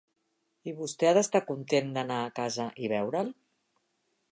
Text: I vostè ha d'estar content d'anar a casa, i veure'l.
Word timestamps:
I 0.71 0.71
vostè 0.77 1.09
ha 1.09 1.15
d'estar 1.17 1.41
content 1.51 1.93
d'anar 1.99 2.19
a 2.23 2.33
casa, 2.41 2.67
i 2.87 2.91
veure'l. 2.95 3.33